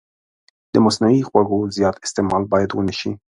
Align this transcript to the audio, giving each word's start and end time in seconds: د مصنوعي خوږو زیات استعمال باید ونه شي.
د 0.73 0.75
مصنوعي 0.85 1.21
خوږو 1.27 1.59
زیات 1.77 1.95
استعمال 2.05 2.43
باید 2.51 2.71
ونه 2.73 2.93
شي. 2.99 3.11